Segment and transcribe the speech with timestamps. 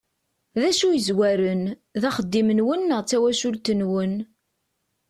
[0.59, 1.63] D acu i yezwaren,
[2.01, 4.13] d axeddim-nwen neɣ d tawacult-nwen?